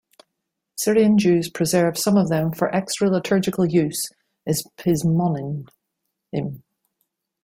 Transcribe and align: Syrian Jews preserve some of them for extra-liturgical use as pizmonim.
Syrian 0.77 1.19
Jews 1.19 1.47
preserve 1.47 1.95
some 1.95 2.17
of 2.17 2.27
them 2.27 2.51
for 2.53 2.73
extra-liturgical 2.75 3.67
use 3.67 4.09
as 4.47 4.63
pizmonim. 4.75 5.69